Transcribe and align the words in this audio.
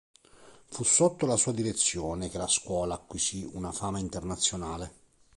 Fu 0.65 0.83
sotto 0.83 1.27
la 1.27 1.35
sua 1.37 1.51
direzione 1.51 2.27
che 2.29 2.39
la 2.39 2.47
scuola 2.47 2.95
acquisì 2.95 3.47
una 3.53 3.71
fama 3.71 3.99
internazionale. 3.99 4.93